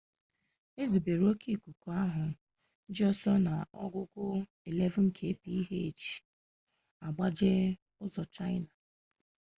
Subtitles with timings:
[0.81, 2.25] ezubere oke ikuku ahụ
[2.93, 4.25] ji ọsọ n'ogugo
[4.69, 6.03] 11kph
[7.05, 7.51] agbaje
[8.03, 8.71] ụzọ chaịna